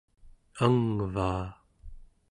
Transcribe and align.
angvaa 0.63 1.45